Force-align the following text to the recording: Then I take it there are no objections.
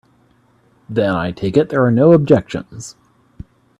Then 0.89 1.11
I 1.13 1.29
take 1.29 1.55
it 1.55 1.69
there 1.69 1.85
are 1.85 1.91
no 1.91 2.13
objections. 2.13 2.95